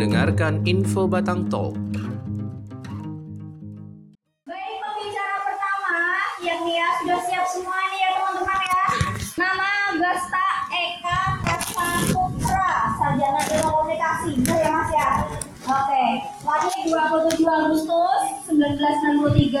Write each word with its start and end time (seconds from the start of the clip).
Mendengarkan 0.00 0.64
Info 0.64 1.04
Batang 1.04 1.52
Talk. 1.52 1.76
Baik, 4.48 4.80
pembicara 4.80 5.36
pertama 5.44 5.96
yang 6.40 6.64
ya 6.64 6.88
sudah 7.04 7.20
siap 7.28 7.44
semua 7.44 7.76
nih 7.92 8.00
ya 8.00 8.10
teman-teman 8.16 8.60
ya. 8.64 8.84
Nama 9.36 9.68
Gasta 10.00 10.46
Eka 10.72 11.20
Kasta 11.44 11.88
Putra, 12.16 12.96
sarjana 12.96 13.44
ilmu 13.44 13.68
komunikasi. 13.68 14.40
Benar 14.40 14.56
ya 14.64 14.70
Mas 14.72 14.88
ya? 14.88 15.10
Oke, 15.68 16.04
lahir 16.48 16.80
27 17.36 17.44
Agustus 17.44 18.22
1963, 18.56 19.52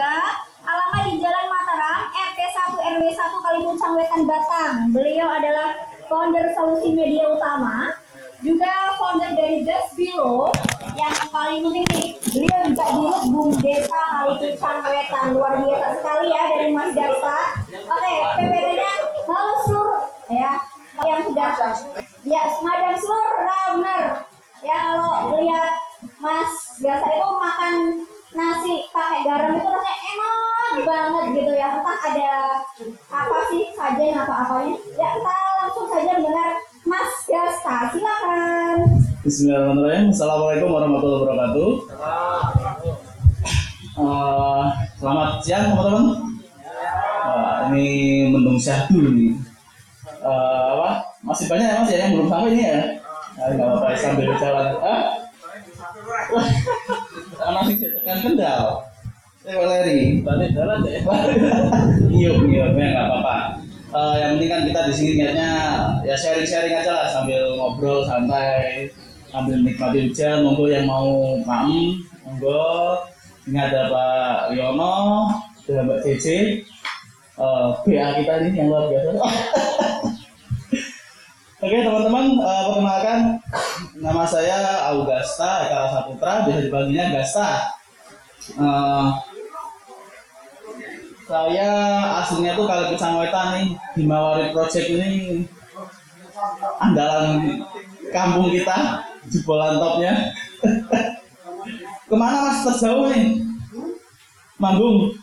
alamat 0.64 1.02
di 1.04 1.20
Jalan 1.20 1.46
Mataram, 1.52 2.00
RT 2.16 2.38
1 2.80 2.88
RW 2.96 3.04
1 3.12 3.44
Kalipuncang 3.44 3.92
Wetan 3.92 4.22
Batang. 4.24 4.88
Beliau 4.88 5.28
adalah 5.36 5.84
founder 6.08 6.48
Solusi 6.56 6.96
Media 6.96 7.28
Utama, 7.28 7.92
juga 8.40 8.72
founder 8.96 9.36
dari 9.36 9.68
Just 9.68 9.92
Below 10.00 10.48
yang 10.96 11.12
paling 11.28 11.60
penting 11.60 11.86
nih 11.92 12.08
beliau 12.32 12.60
juga 12.72 12.86
dulu 12.96 13.16
Bung 13.28 13.52
Desa 13.60 14.00
Kalipuncang 14.00 14.80
Wetan 14.88 15.24
luar 15.36 15.54
biasa 15.60 15.88
sekali 16.00 16.26
ya 16.32 16.42
dari 16.48 16.68
Mas 16.72 16.90
Dasa 16.96 17.38
oke 17.68 18.14
PPT-nya 18.40 18.92
halo 19.28 19.54
seluruh 19.68 20.02
ya 20.32 20.52
yang 21.04 21.20
sudah 21.28 21.50
ya 22.24 22.42
semacam 22.56 22.92
nah, 23.44 23.64
benar 23.76 24.02
ya 24.64 24.76
kalau 24.88 25.36
lihat 25.36 25.72
Mas 26.16 26.52
Dasa 26.80 27.08
itu 27.12 27.28
makan 27.36 27.74
nasi 28.32 28.74
pakai 28.88 29.20
garam 29.26 29.52
itu 29.52 29.68
rasanya 29.68 30.00
enak 30.16 30.36
banget 30.86 31.24
gitu 31.34 31.52
ya. 31.58 31.68
Entah 31.82 31.98
ada 31.98 32.30
apa 33.10 33.36
sih 33.50 33.74
sajian 33.74 34.22
apa 34.22 34.34
apanya 34.46 34.78
ya 34.94 35.08
kita 35.18 35.34
langsung 35.58 35.86
saja 35.90 36.10
mendengar 36.14 36.50
Mas 36.88 37.12
Gasta 37.28 37.92
silakan 37.92 38.78
Bismillahirrahmanirrahim. 39.20 40.08
Assalamualaikum 40.16 40.68
warahmatullahi 40.72 41.20
wabarakatuh. 41.28 41.70
Eh, 44.00 44.64
selamat 44.96 45.30
siang 45.44 45.76
teman-teman. 45.76 46.04
Eh, 47.20 47.56
ini 47.68 47.88
mendung 48.32 48.56
syahdu 48.56 49.12
ini. 49.12 49.36
Eh, 50.24 50.64
apa? 50.72 51.04
Masih 51.20 51.52
banyak 51.52 51.68
ya 51.68 51.76
mas 51.84 51.90
ya 51.92 51.98
yang 52.08 52.12
belum 52.16 52.28
sampai 52.32 52.50
ini 52.56 52.62
ya? 52.64 52.80
Nah, 53.36 53.46
nggak 53.52 53.66
apa-apa 53.68 53.88
sambil 54.00 54.28
jalan. 54.40 54.68
Ah? 54.80 55.02
Anak 57.44 57.62
sih 57.68 57.76
tekan 57.76 58.18
kendal. 58.24 58.64
Saya 59.44 59.54
Valeri. 59.60 60.24
Balik 60.24 60.50
jalan 60.56 60.80
deh. 60.80 60.96
Iya, 62.20 62.30
iya, 62.36 62.64
ya 62.72 62.86
nggak 62.88 63.04
apa-apa. 63.04 63.36
Eh, 63.90 64.14
yang 64.22 64.38
penting 64.38 64.50
kan 64.54 64.62
kita 64.70 64.80
di 64.86 64.94
sini 64.94 65.12
niatnya 65.18 65.50
ya 66.06 66.14
sharing-sharing 66.14 66.78
aja 66.78 66.94
lah 66.94 67.10
sambil 67.10 67.58
ngobrol 67.58 68.06
santai 68.06 68.86
sambil 69.34 69.58
nikmati 69.66 70.06
hujan 70.06 70.46
monggo 70.46 70.70
yang 70.70 70.86
mau 70.86 71.34
maem 71.42 71.98
monggo. 72.22 73.02
Ini 73.50 73.58
ada 73.58 73.90
Pak 73.90 74.54
Yono 74.54 75.26
ada 75.66 75.82
Mbak 75.82 76.06
Cece. 76.06 76.62
Eh, 77.34 77.66
BA 77.82 78.06
kita 78.22 78.32
ini 78.46 78.54
yang 78.54 78.70
luar 78.70 78.86
biasa. 78.86 79.10
Oke 81.66 81.76
teman-teman, 81.82 82.26
eh, 82.38 82.62
perkenalkan. 82.70 83.20
Nama 83.98 84.22
saya 84.22 84.86
Augasta 84.94 85.66
Eka 85.66 85.90
Saputra, 85.90 86.46
biasa 86.46 86.62
dipanggilnya 86.62 87.10
Gasta. 87.10 87.74
Eh, 88.54 89.06
saya 91.30 91.70
aslinya 92.26 92.58
tuh 92.58 92.66
kalau 92.66 92.90
Wetan 93.22 93.46
nih 93.54 93.66
di 93.94 94.02
Mawari 94.02 94.50
Project 94.50 94.90
ini 94.90 95.46
andalan 96.82 97.62
kampung 98.10 98.50
kita 98.50 99.06
jebolan 99.30 99.78
topnya. 99.78 100.34
Ke 102.10 102.14
mana 102.18 102.50
mas? 102.50 102.66
Terjauh 102.66 103.06
nih. 103.14 103.46
Manggung. 104.58 105.14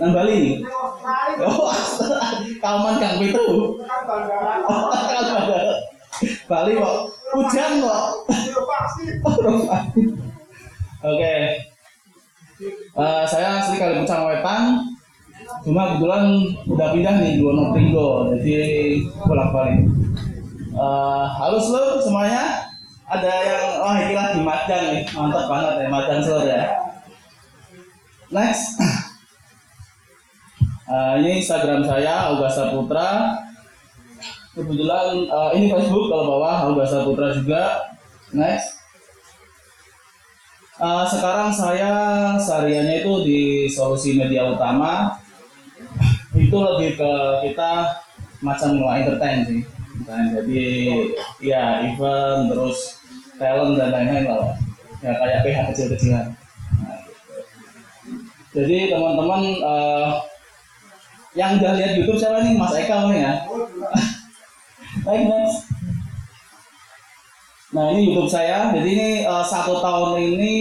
Nang 0.00 0.16
Bali. 0.16 0.64
Oh 1.44 1.68
kauman 2.64 2.96
Kang 2.96 3.20
Pitu. 3.20 3.76
Oh, 4.64 4.88
Bali 6.48 6.72
kok. 6.80 6.96
Hujan 7.36 7.72
kok. 7.84 8.04
Oke 11.04 11.36
Eh, 12.94 13.24
saya 13.26 13.58
asli 13.58 13.74
Kalipuncang 13.74 14.22
Wetan. 14.22 14.78
Cuma 15.66 15.98
kebetulan 15.98 16.46
udah 16.70 16.88
pindah 16.94 17.14
nih 17.18 17.36
di 17.36 17.42
Wonopringgo 17.42 18.30
jadi 18.38 19.02
bolak 19.26 19.50
balik 19.50 19.82
Eh, 20.74 21.24
halo 21.26 21.58
seluruh 21.58 21.98
semuanya. 21.98 22.70
Ada 23.10 23.30
yang 23.30 23.64
wah 23.82 23.94
ini 23.98 24.14
lagi 24.14 24.40
madang 24.46 24.84
nih. 24.94 25.02
Mantap 25.10 25.46
banget 25.50 25.74
ya 25.82 25.88
madang 25.90 26.20
seluruh 26.22 26.46
ya. 26.46 26.64
Next. 28.30 28.78
Eh, 30.84 31.14
ini 31.24 31.40
Instagram 31.40 31.80
saya 31.80 32.28
Augasta 32.28 32.68
Putra. 32.68 33.40
Kebetulan 34.52 35.24
eh, 35.26 35.50
ini 35.56 35.72
Facebook 35.72 36.12
kalau 36.12 36.36
bawah 36.36 36.68
Augasta 36.70 37.08
Putra 37.08 37.32
juga. 37.32 37.88
Next 38.36 38.73
Eh, 40.74 41.04
sekarang 41.06 41.54
saya 41.54 41.92
sehariannya 42.34 43.06
itu 43.06 43.12
di 43.22 43.40
solusi 43.70 44.18
media 44.18 44.50
utama. 44.50 45.14
Itu 46.34 46.56
lebih 46.58 46.98
ke 46.98 47.12
kita 47.46 47.94
macam 48.42 48.74
ngelola 48.74 48.98
entertain 48.98 49.46
sih. 49.46 49.62
Jadi 50.04 50.62
ya 51.38 51.78
event 51.86 52.50
terus 52.50 52.98
talent 53.38 53.78
dan 53.78 53.94
lain-lain 53.94 54.26
lah. 54.26 54.58
Ya 54.98 55.14
kayak 55.14 55.42
PH 55.46 55.58
kecil-kecilan. 55.70 56.26
Nah, 56.82 56.98
gitu. 57.06 58.66
jadi 58.66 58.98
teman-teman 58.98 59.42
eh, 59.62 60.10
yang 61.38 61.62
udah 61.62 61.72
lihat 61.78 61.92
YouTube 62.02 62.18
siapa 62.18 62.42
nih? 62.42 62.58
Mas 62.58 62.74
Eka 62.74 63.14
nih 63.14 63.22
ya. 63.22 63.32
Baik 65.06 65.22
next 65.30 65.83
Nah 67.74 67.90
ini 67.90 68.14
YouTube 68.14 68.30
saya, 68.30 68.70
jadi 68.70 68.86
ini 68.86 69.10
eh, 69.26 69.44
satu 69.50 69.82
tahun 69.82 70.14
ini 70.14 70.54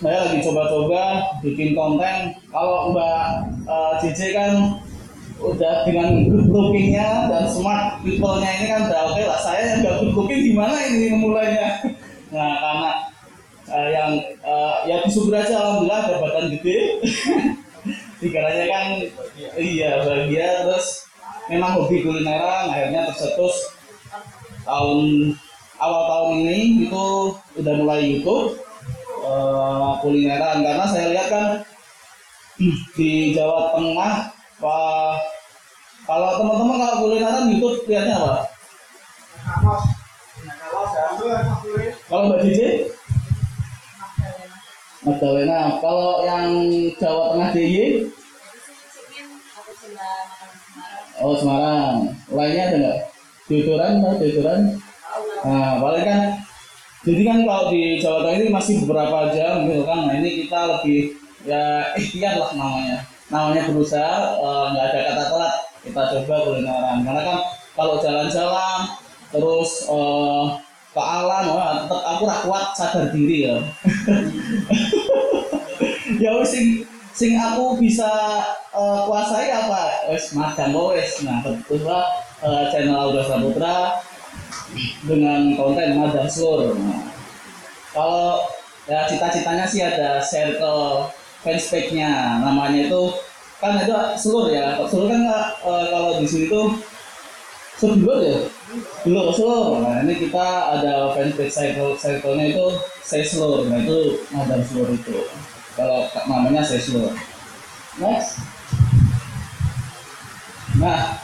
saya 0.00 0.24
lagi 0.24 0.40
coba-coba 0.40 1.20
bikin 1.44 1.76
konten. 1.76 2.32
Kalau 2.48 2.96
Mbak 2.96 3.24
JJ 4.00 4.20
kan 4.32 4.52
udah 5.44 5.84
dengan 5.84 6.24
good 6.24 6.48
lookingnya 6.48 7.28
dan 7.28 7.44
smart 7.52 8.00
people-nya 8.00 8.48
ini 8.48 8.66
kan 8.72 8.80
udah 8.88 9.00
oke 9.12 9.22
lah. 9.28 9.38
Saya 9.44 9.60
yang 9.60 9.78
nggak 9.84 9.96
good 10.00 10.12
looking 10.16 10.40
gimana 10.52 10.76
ini 10.88 11.06
memulainya? 11.12 11.68
Nah 12.34 12.50
karena 12.58 12.92
eh, 13.70 13.88
yang 13.94 14.10
eh, 14.42 14.76
ya 14.90 14.96
disyukur 15.06 15.38
aja 15.38 15.54
alhamdulillah 15.54 16.00
ada 16.02 16.16
badan 16.18 16.46
gede. 16.50 16.78
Pikirannya 18.24 18.66
kan 18.66 18.86
iya 19.54 20.02
bahagia 20.02 20.66
terus 20.66 21.06
memang 21.46 21.76
hobi 21.78 22.02
kulineran 22.02 22.72
akhirnya 22.72 23.06
tercetus 23.12 23.76
tahun 24.66 25.30
awal 25.84 26.02
tahun 26.08 26.32
ini 26.48 26.88
itu 26.88 27.06
udah 27.60 27.74
mulai 27.76 28.00
YouTube 28.08 28.56
eh, 29.20 29.90
kulineran 30.00 30.64
karena 30.64 30.84
saya 30.88 31.06
lihat 31.12 31.28
kan 31.28 31.46
hmm, 32.56 32.76
di 32.96 33.36
Jawa 33.36 33.76
Tengah 33.76 34.14
Pak 34.64 35.16
kalau 36.04 36.30
teman-teman 36.40 36.76
kalau 36.80 36.96
kulineran 37.04 37.52
YouTube 37.52 37.88
lihatnya 37.88 38.16
apa? 38.20 38.36
Kalau 42.08 42.28
Mbak 42.28 42.40
JJ? 42.44 42.60
Magdalena. 45.04 45.60
Kalau 45.80 46.24
yang 46.24 46.48
Jawa 46.96 47.24
Tengah 47.36 47.50
DIY? 47.52 48.08
Oh 51.20 51.36
Semarang. 51.36 52.12
Lainnya 52.32 52.64
ada 52.68 52.76
nggak? 52.80 52.98
Tahu 54.00 54.16
jodoran? 54.24 54.62
Nah, 55.44 55.78
paling 55.78 56.04
kan 56.04 56.20
jadi 57.04 57.22
kan 57.28 57.38
kalau 57.44 57.68
di 57.68 58.00
Jawa 58.00 58.24
Tengah 58.24 58.36
ini 58.40 58.46
masih 58.48 58.74
beberapa 58.84 59.28
jam 59.36 59.68
gitu 59.68 59.84
kan. 59.84 60.08
Nah, 60.08 60.14
ini 60.16 60.44
kita 60.44 60.58
lebih 60.72 61.00
ya 61.44 61.92
ikhtiar 62.00 62.40
lah 62.40 62.50
namanya. 62.56 63.04
Namanya 63.28 63.62
berusaha 63.68 64.40
eh, 64.40 64.64
nggak 64.72 64.84
ada 64.88 65.00
kata 65.12 65.24
telat. 65.28 65.54
Kita 65.84 66.02
coba 66.16 66.34
kulineran. 66.48 66.98
Karena 67.04 67.22
kan 67.22 67.38
kalau 67.76 68.00
jalan-jalan 68.00 68.80
terus 69.28 69.70
eh, 69.84 70.44
ke 70.94 71.02
alam, 71.02 71.44
wah, 71.52 71.84
tetap 71.84 72.02
aku 72.08 72.22
rak 72.24 72.40
kuat 72.48 72.64
sadar 72.72 73.10
diri 73.12 73.52
ya. 73.52 73.56
ya 76.24 76.30
wis 76.40 76.54
sing 76.56 76.66
sing 77.12 77.36
aku 77.36 77.76
bisa 77.76 78.08
eh, 78.72 79.00
kuasai 79.04 79.52
apa? 79.52 80.08
Wis 80.08 80.32
magang 80.32 80.72
wis. 80.72 81.20
Nah, 81.20 81.44
betul 81.44 81.84
lah 81.84 82.16
eh, 82.40 82.64
channel 82.72 82.96
Aura 82.96 83.20
Saputra 83.28 84.00
dengan 85.04 85.52
konten 85.58 85.98
Madang 85.98 86.30
Sur. 86.30 86.72
Nah, 86.74 87.10
kalau 87.92 88.48
ya 88.84 89.08
cita-citanya 89.08 89.64
sih 89.68 89.80
ada 89.84 90.20
ke 90.20 90.74
fanspage-nya, 91.44 92.40
namanya 92.40 92.88
itu 92.88 93.02
kan 93.60 93.80
itu 93.80 93.94
seluruh 94.18 94.50
ya. 94.50 94.76
Seluruh 94.88 95.08
kan 95.12 95.22
eh, 95.28 95.84
kalau 95.92 96.20
di 96.20 96.26
sini 96.26 96.46
tuh 96.48 96.74
Sedulur 97.74 98.22
ya? 98.22 98.38
Dulur 99.02 99.34
Seluruh. 99.34 99.82
Nah 99.82 100.06
ini 100.06 100.14
kita 100.16 100.46
ada 100.78 101.10
fanpage 101.10 101.50
cycle 101.50 101.98
cycle-nya 101.98 102.54
itu 102.54 102.66
Seslur. 103.02 103.66
Nah 103.66 103.82
itu 103.82 104.22
Madam 104.30 104.62
Seluruh 104.62 104.94
itu. 104.94 105.26
Kalau 105.74 106.06
namanya 106.30 106.62
Seslur. 106.62 107.10
Next. 107.98 108.38
Nah, 110.74 111.22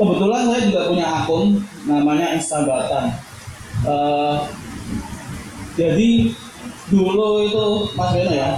kebetulan 0.00 0.48
saya 0.48 0.60
juga 0.64 0.80
punya 0.88 1.06
akun 1.20 1.60
namanya 1.84 2.32
Instabatan. 2.32 3.12
Eh, 3.84 4.36
jadi 5.76 6.32
dulu 6.88 7.44
itu 7.44 7.64
Mas 7.92 8.10
Beno 8.16 8.32
ya, 8.32 8.56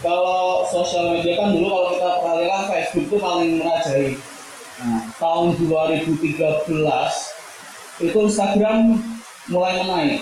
kalau 0.00 0.64
sosial 0.64 1.12
media 1.12 1.36
kan 1.36 1.52
dulu 1.52 1.68
kalau 1.68 1.88
kita 1.92 2.10
perhatikan 2.24 2.62
Facebook 2.72 3.04
itu 3.12 3.16
paling 3.20 3.50
merajai. 3.60 4.08
Nah, 4.82 5.00
tahun 5.20 5.60
2013 5.60 6.16
itu 8.02 8.16
Instagram 8.16 8.98
mulai 9.52 9.72
menaik. 9.84 10.20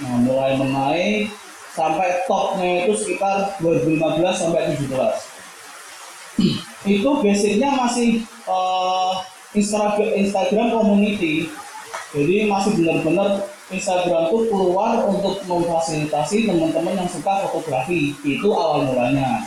Nah, 0.00 0.16
mulai 0.24 0.56
menaik 0.56 1.28
sampai 1.74 2.24
topnya 2.24 2.86
itu 2.86 2.94
sekitar 2.96 3.58
2015 3.58 4.40
sampai 4.40 4.72
17 4.74 6.69
itu 6.88 7.10
basicnya 7.20 7.76
masih 7.76 8.24
uh, 8.48 9.20
Instagram 9.52 10.16
Instagram 10.16 10.72
community. 10.72 11.52
Jadi 12.16 12.48
masih 12.48 12.80
benar-benar 12.80 13.44
Instagram 13.70 14.32
tuh 14.32 14.48
keluar 14.48 15.04
untuk 15.06 15.44
memfasilitasi 15.44 16.48
teman-teman 16.48 16.96
yang 16.96 17.10
suka 17.10 17.46
fotografi. 17.46 18.16
Itu 18.24 18.50
awal 18.56 18.88
mulanya. 18.88 19.44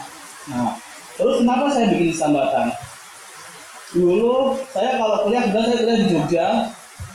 Nah 0.51 0.77
terus 1.18 1.41
kenapa 1.41 1.74
saya 1.74 1.89
bikin 1.89 2.13
sambatan? 2.13 2.69
Dulu 3.94 4.57
saya 4.69 4.97
kalau 5.01 5.25
kuliah 5.25 5.50
sudah 5.50 5.63
saya 5.65 5.77
kuliah 5.81 5.97
di 5.97 6.07
Jogja. 6.13 6.47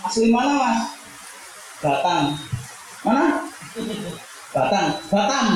Asli 0.02 0.30
mana 0.30 0.54
mas? 0.58 0.78
Batang. 1.78 2.24
Mana? 3.06 3.26
Batang. 4.50 4.86
Batang. 5.10 5.48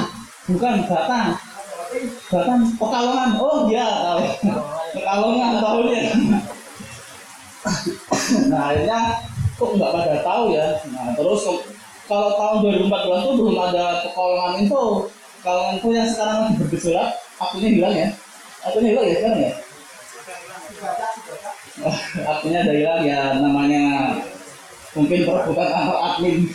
Bukan 0.51 0.75
Batang 0.87 1.39
Batang 2.33 2.63
Pekalongan 2.81 3.31
oh 3.37 3.69
iya 3.69 3.89
Pekalongan 4.97 5.53
tahunnya 5.61 6.03
nah 8.51 8.75
akhirnya 8.75 9.01
kok 9.55 9.71
nggak 9.79 9.93
pada 9.95 10.17
tahu 10.27 10.45
ya. 10.51 10.67
Nah 10.91 11.15
terus 11.15 11.43
kalau 12.11 12.35
tahun 12.35 12.83
2014 12.91 13.27
tuh 13.27 13.35
belum 13.39 13.57
ada 13.63 13.85
Pekalongan 14.03 14.67
itu. 14.67 14.83
Pekalongan 15.39 15.75
itu 15.79 15.89
yang 15.95 16.09
sekarang 16.11 16.37
lagi 16.43 16.55
bergejolak 16.59 17.09
akunnya 17.39 17.71
hilang 17.71 17.95
ya. 17.95 18.09
Akunnya 18.67 18.89
hilang 18.91 19.07
ya 19.07 19.15
sekarang 19.19 19.41
ya? 19.41 19.53
Akunnya 22.27 22.59
ada 22.67 22.73
hilang 22.75 23.03
ya 23.07 23.21
namanya 23.39 23.85
mungkin 24.93 25.19
perebutan 25.25 25.69
antar 25.71 25.99
admin. 26.13 26.37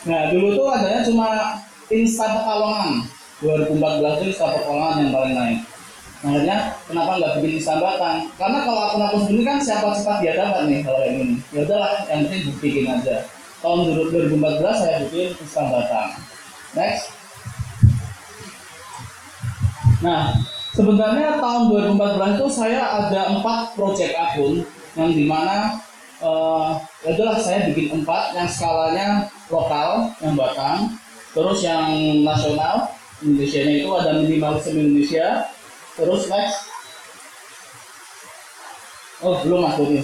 Nah 0.00 0.32
dulu 0.32 0.56
tuh 0.56 0.64
adanya 0.72 1.04
cuma 1.04 1.60
Insta 1.92 2.24
Pekalongan 2.24 3.04
2014 3.40 4.20
itu 4.20 4.24
Insta 4.36 4.46
Pekalongan 4.52 4.96
yang 5.00 5.12
paling 5.12 5.34
naik. 5.36 5.60
Akhirnya 6.20 6.58
kenapa 6.84 7.10
nggak 7.16 7.32
bikin 7.40 7.52
Insta 7.56 7.74
Batang 7.80 8.28
karena 8.36 8.58
kalau 8.68 8.80
akun 8.84 9.02
akun 9.08 9.22
sendiri 9.24 9.42
kan 9.48 9.58
siapa 9.64 9.88
cepat 9.96 10.16
dia 10.20 10.32
dapat 10.36 10.68
nih 10.68 10.80
kalau 10.84 11.00
yang 11.00 11.16
ini. 11.24 11.36
Ya 11.56 11.60
udahlah 11.64 11.92
yang 12.12 12.20
penting 12.28 12.52
bikin 12.60 12.84
aja. 12.92 13.16
Tahun 13.64 13.78
2014 13.88 14.36
saya 14.60 14.96
bikin 15.08 15.32
Insta 15.40 15.62
Batang 15.72 16.10
next. 16.76 17.04
Nah 20.04 20.36
sebenarnya 20.76 21.40
tahun 21.40 21.62
2014 21.96 22.36
itu 22.36 22.46
saya 22.52 22.80
ada 23.00 23.20
empat 23.32 23.72
project 23.72 24.12
akun 24.12 24.60
yang 25.00 25.10
di 25.16 25.24
mana 25.24 25.80
uh, 26.20 26.76
ya 27.00 27.16
adalah 27.16 27.40
saya 27.40 27.72
bikin 27.72 28.04
empat 28.04 28.36
yang 28.36 28.48
skalanya 28.48 29.08
lokal 29.48 30.12
yang 30.20 30.36
Batang 30.36 31.00
terus 31.32 31.64
yang 31.64 31.88
nasional 32.20 32.99
Indonesia 33.20 33.60
itu 33.64 33.90
ada 33.92 34.10
minimalisme 34.20 34.76
Indonesia. 34.76 35.48
Terus 35.94 36.26
next. 36.28 36.58
Oh 39.20 39.36
belum 39.44 39.68
mas 39.68 39.76
ini 39.84 40.00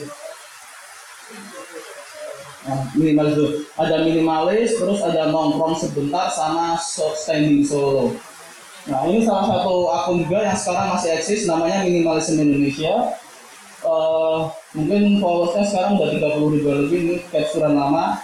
nah, 2.66 2.82
minimalis 2.98 3.34
dulu 3.38 3.50
ada 3.78 3.96
minimalis 4.02 4.70
terus 4.76 5.00
ada 5.00 5.30
nongkrong 5.30 5.78
sebentar 5.78 6.28
sama 6.28 6.76
standing 7.16 7.62
solo. 7.62 8.12
Nah 8.86 9.02
ini 9.08 9.24
salah 9.26 9.46
satu 9.48 9.90
akun 9.90 10.22
juga 10.26 10.46
yang 10.46 10.58
sekarang 10.58 10.94
masih 10.94 11.10
eksis 11.18 11.48
namanya 11.48 11.82
minimalisme 11.82 12.38
Indonesia. 12.38 13.16
Uh, 13.86 14.50
mungkin 14.74 15.22
followersnya 15.22 15.62
sekarang 15.62 15.94
udah 15.94 16.10
30 16.10 16.54
ribu 16.58 16.68
lebih 16.74 16.98
ini 17.06 17.16
capturean 17.30 17.74
lama. 17.78 18.18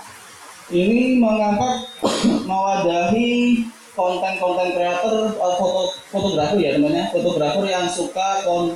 Ini 0.71 1.19
mengangkat 1.19 1.89
mewadahi 2.51 3.63
konten-konten 3.93 4.73
kreator 4.73 5.37
uh, 5.37 5.55
foto 5.61 5.93
fotografer 6.09 6.59
ya 6.61 6.81
temannya 6.81 7.13
fotografer 7.13 7.65
yang 7.69 7.85
suka 7.89 8.41
kon, 8.45 8.73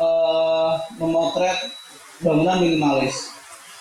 uh, 0.00 0.80
memotret 0.96 1.68
bangunan 2.24 2.64
minimalis. 2.64 3.32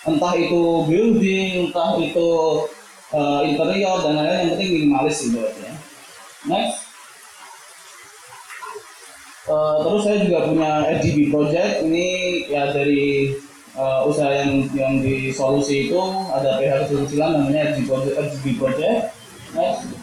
Entah 0.03 0.35
itu 0.35 0.83
building 0.83 1.71
entah 1.71 1.95
itu 1.95 2.27
uh, 3.15 3.39
interior 3.47 4.03
dan 4.03 4.19
lain-lain 4.19 4.39
yang 4.44 4.50
penting 4.56 4.69
minimalis 4.75 5.15
gitu 5.24 5.39
ya. 5.39 5.74
Next. 6.44 6.83
Uh, 9.44 9.83
terus 9.83 10.01
saya 10.07 10.18
juga 10.24 10.47
punya 10.51 10.71
RGB 11.00 11.31
project. 11.31 11.88
Ini 11.88 12.07
ya 12.51 12.75
dari 12.75 13.31
uh, 13.80 14.03
usaha 14.07 14.31
yang 14.31 14.68
yang 14.75 15.00
di 15.00 15.31
solusi 15.31 15.88
itu 15.88 16.00
ada 16.31 16.59
PH 16.59 16.91
Kesulitan 16.91 17.39
namanya 17.39 17.71
RGB 17.71 17.88
project, 17.88 18.15
RGB 18.19 18.45
project. 18.59 19.00
Next. 19.56 20.03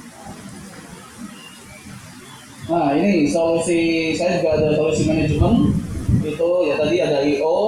Nah 2.70 2.94
ini 2.94 3.26
solusi 3.26 4.14
saya 4.14 4.38
juga 4.38 4.62
ada 4.62 4.78
solusi 4.78 5.02
manajemen 5.10 5.74
itu 6.22 6.50
ya 6.70 6.74
tadi 6.78 6.96
ada 7.02 7.18
IO 7.26 7.58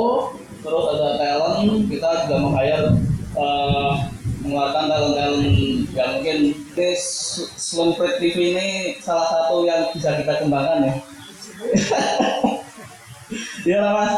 terus 0.63 0.85
ada 0.95 1.19
talent 1.19 1.91
kita 1.91 2.09
juga 2.23 2.37
meng-hire 2.39 2.89
uh, 3.35 3.99
mengeluarkan 4.47 4.85
talent-talent 4.87 5.51
yang 5.91 6.11
mungkin 6.19 6.39
this 6.79 7.03
Slim 7.59 7.99
TV 7.99 8.55
ini 8.55 8.69
salah 9.03 9.27
satu 9.27 9.67
yang 9.67 9.91
bisa 9.91 10.23
kita 10.23 10.39
kembangkan 10.39 10.87
ya 10.87 10.95
Iya 13.63 13.79
lah 13.79 13.93
mas. 13.95 14.13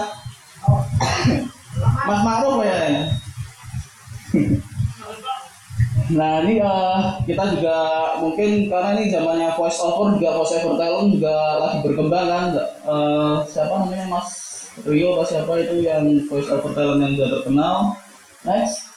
Mas 2.08 2.20
Ma'ruf 2.24 2.64
ya. 2.64 2.76
Nah 6.04 6.44
ini 6.44 6.60
uh, 6.60 7.16
kita 7.24 7.56
juga 7.56 7.76
mungkin 8.34 8.66
karena 8.66 8.98
ini 8.98 9.14
zamannya 9.14 9.48
voice 9.54 9.78
over 9.78 10.18
juga 10.18 10.34
voice 10.34 10.58
over 10.58 10.74
talent 10.74 11.14
juga 11.14 11.34
lagi 11.62 11.86
berkembang 11.86 12.26
kan. 12.26 12.44
Uh, 12.82 13.46
siapa 13.46 13.86
namanya 13.86 14.10
Mas 14.10 14.28
Rio 14.82 15.14
atau 15.14 15.26
siapa 15.30 15.54
itu 15.62 15.86
yang 15.86 16.02
voice 16.26 16.50
over 16.50 16.74
talent 16.74 16.98
yang 16.98 17.14
sudah 17.14 17.30
terkenal. 17.38 17.76
Next. 18.42 18.90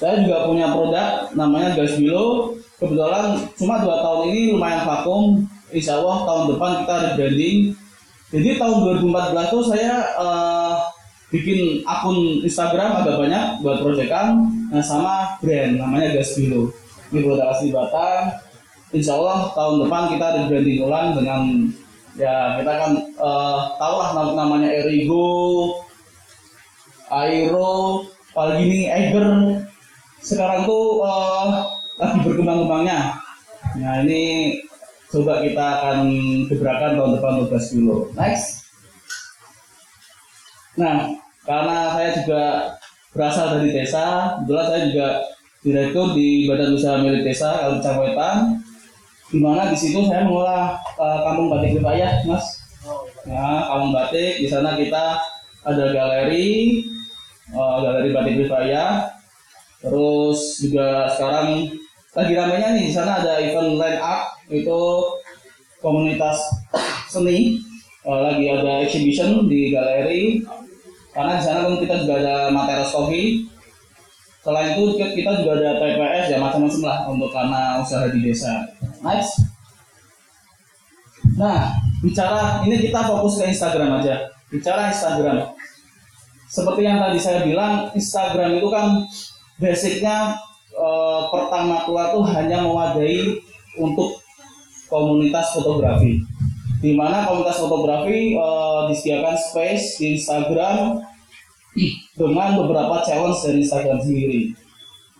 Saya 0.00 0.24
juga 0.24 0.48
punya 0.48 0.72
produk 0.72 1.36
namanya 1.36 1.76
Gas 1.76 2.00
Bilo. 2.00 2.56
Kebetulan 2.80 3.44
cuma 3.60 3.84
dua 3.84 4.00
tahun 4.00 4.32
ini 4.32 4.56
lumayan 4.56 4.88
vakum 4.88 5.44
insya 5.68 6.00
Allah 6.00 6.24
tahun 6.24 6.42
depan 6.56 6.70
kita 6.82 6.94
rebranding. 7.12 7.58
Jadi 8.32 8.48
tahun 8.56 8.76
2014 9.04 9.52
tuh 9.52 9.62
saya 9.68 10.16
uh, 10.16 10.80
bikin 11.28 11.84
akun 11.84 12.40
Instagram 12.40 13.04
agak 13.04 13.20
banyak 13.20 13.60
buat 13.60 13.84
proyekan, 13.84 14.48
nah 14.72 14.80
sama 14.80 15.36
brand 15.44 15.76
namanya 15.76 16.16
Gasbilo. 16.16 16.81
Ini 17.12 17.28
asli 17.44 17.68
Batam. 17.68 18.32
Insya 18.92 19.16
Allah 19.20 19.52
tahun 19.52 19.84
depan 19.84 20.02
kita 20.16 20.26
rebranding 20.36 20.80
ulang 20.84 21.16
dengan 21.16 21.40
ya 22.16 22.60
kita 22.60 22.72
kan 22.76 22.92
uh, 23.16 23.72
tahu 23.80 23.94
lah 24.00 24.10
namanya 24.36 24.68
Erigo, 24.68 25.28
Aero, 27.12 28.04
Palgini, 28.32 28.88
Eiger. 28.88 29.60
Sekarang 30.24 30.64
tuh 30.64 31.04
uh, 31.04 31.68
lagi 32.00 32.18
berkembang-kembangnya. 32.24 33.16
Nah 33.80 34.04
ini 34.04 34.56
coba 35.12 35.44
kita 35.44 35.66
akan 35.76 35.98
gebrakan 36.48 36.96
tahun 36.96 37.12
depan 37.20 37.32
12 37.44 37.72
kilo 37.76 38.08
next 38.16 38.64
nah 40.72 41.04
karena 41.44 41.92
saya 41.92 42.10
juga 42.16 42.44
berasal 43.12 43.60
dari 43.60 43.76
desa 43.76 44.40
kebetulan 44.40 44.66
saya 44.72 44.82
juga 44.88 45.08
direktur 45.62 46.18
di 46.18 46.50
Badan 46.50 46.74
Usaha 46.74 46.98
Milik 46.98 47.22
Desa 47.22 47.70
Kabupaten 47.70 47.96
Wetan 48.02 48.36
di 49.32 49.38
mana 49.40 49.70
di 49.70 49.78
situ 49.78 50.04
saya 50.04 50.28
mengolah 50.28 50.76
uh, 50.98 51.18
kampung 51.24 51.48
batik 51.48 51.80
Lipayah 51.80 52.20
mas. 52.28 52.60
Nah 53.24 53.64
kampung 53.70 53.96
batik. 53.96 54.42
Di 54.42 54.46
sana 54.50 54.76
kita 54.76 55.16
ada 55.62 55.84
galeri 55.94 56.82
uh, 57.54 57.80
galeri 57.80 58.10
batik 58.12 58.34
Lipayah 58.44 59.08
terus 59.82 60.62
juga 60.62 61.10
sekarang 61.14 61.66
lagi 62.12 62.32
ramenya 62.36 62.76
nih 62.76 62.84
di 62.90 62.92
sana 62.92 63.22
ada 63.22 63.40
event 63.40 63.78
line 63.78 64.00
up. 64.02 64.36
Itu 64.50 65.16
komunitas 65.80 66.42
seni. 67.08 67.62
Eh, 68.02 68.18
lagi 68.18 68.50
ada 68.50 68.82
exhibition 68.82 69.46
di 69.46 69.70
galeri. 69.70 70.42
Karena 71.14 71.38
di 71.38 71.42
sana 71.46 71.70
kan 71.70 71.78
kita 71.78 71.94
juga 72.02 72.14
ada 72.18 72.36
Materos 72.50 72.90
Coffee 72.90 73.46
selain 74.42 74.74
itu 74.74 74.98
kita 74.98 75.30
juga 75.38 75.54
ada 75.54 75.78
TPS 75.78 76.34
ya 76.34 76.38
macam-macam 76.42 76.82
lah 76.82 76.98
untuk 77.06 77.30
karena 77.30 77.78
usaha 77.78 78.10
di 78.10 78.18
desa. 78.20 78.66
Nice 79.02 79.52
nah 81.38 81.70
bicara 82.02 82.66
ini 82.66 82.82
kita 82.82 83.06
fokus 83.06 83.38
ke 83.40 83.54
Instagram 83.54 84.02
aja. 84.02 84.28
Bicara 84.50 84.92
Instagram. 84.92 85.54
Seperti 86.50 86.84
yang 86.84 87.00
tadi 87.00 87.16
saya 87.16 87.40
bilang 87.46 87.88
Instagram 87.96 88.60
itu 88.60 88.68
kan 88.68 89.00
basicnya 89.56 90.36
eh, 90.76 91.20
pertama 91.32 91.86
tua 91.88 92.12
tuh 92.12 92.26
hanya 92.28 92.66
mewadai 92.66 93.40
untuk 93.80 94.20
komunitas 94.92 95.56
fotografi. 95.56 96.20
Di 96.82 96.92
mana 96.92 97.24
komunitas 97.24 97.62
fotografi 97.62 98.36
eh, 98.36 98.80
disediakan 98.92 99.36
space 99.38 100.02
di 100.02 100.20
Instagram 100.20 101.00
dengan 102.16 102.60
beberapa 102.60 103.00
challenge 103.04 103.40
dari 103.44 103.58
Instagram 103.64 103.98
sendiri. 104.00 104.40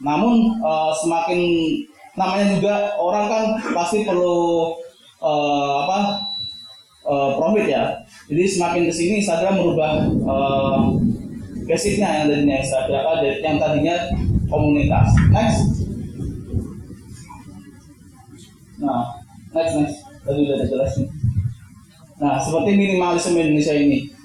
Namun 0.02 0.58
eh, 0.60 0.92
semakin 1.00 1.40
namanya 2.12 2.46
juga 2.58 2.74
orang 3.00 3.24
kan 3.30 3.44
pasti 3.72 4.04
perlu 4.04 4.76
eh, 5.22 5.74
apa 5.86 5.98
eh, 7.08 7.30
profit 7.38 7.66
ya. 7.66 7.84
Jadi 8.28 8.42
semakin 8.44 8.82
ke 8.88 8.92
sini 8.92 9.12
Instagram 9.24 9.54
merubah 9.60 10.08
basicnya 11.62 12.20
yang 12.20 12.26
tadinya 12.28 12.56
Instagram 12.60 13.02
apa 13.06 13.24
yang 13.40 13.56
tadinya 13.56 13.96
komunitas. 14.52 15.08
Next. 15.32 15.60
Nah, 18.82 19.02
next 19.54 19.74
next. 19.78 19.96
Tadi 20.26 20.38
udah 20.42 20.66
jelas 20.68 20.92
nih. 20.98 21.08
Nah, 22.22 22.38
seperti 22.38 22.70
minimalisme 22.78 23.38
Indonesia 23.38 23.74
ini. 23.74 24.21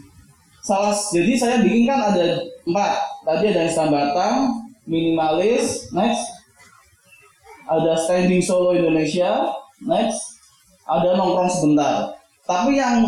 Salah, 0.68 0.92
jadi 0.92 1.32
saya 1.40 1.56
bikin 1.64 1.88
kan 1.88 2.12
ada 2.12 2.44
empat. 2.68 3.00
Tadi 3.24 3.56
ada 3.56 3.64
Islam 3.64 3.88
Batang, 3.88 4.36
minimalis, 4.84 5.88
next. 5.96 6.28
Ada 7.72 7.96
standing 7.96 8.44
solo 8.44 8.76
Indonesia, 8.76 9.48
next. 9.80 10.20
Ada 10.84 11.16
nongkrong 11.16 11.48
sebentar. 11.48 12.12
Tapi 12.44 12.76
yang 12.76 13.00